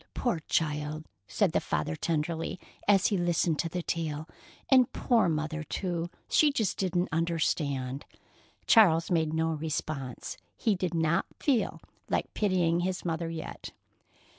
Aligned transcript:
Poor 0.15 0.39
child!" 0.47 1.05
said 1.27 1.51
the 1.51 1.59
father 1.61 1.95
tenderly, 1.95 2.59
as 2.87 3.05
he 3.09 3.17
listened 3.19 3.59
to 3.59 3.69
the 3.69 3.83
tale. 3.83 4.27
"And 4.67 4.91
poor 4.91 5.29
Mother, 5.29 5.61
too; 5.61 6.09
she 6.27 6.51
just 6.51 6.79
didn't 6.79 7.09
understand." 7.11 8.05
Charles 8.65 9.11
made 9.11 9.31
no 9.31 9.49
response. 9.53 10.37
He 10.57 10.73
did 10.73 10.95
not 10.95 11.27
feel 11.39 11.81
like 12.09 12.33
pitying 12.33 12.79
his 12.79 13.05
mother 13.05 13.29
yet. 13.29 13.73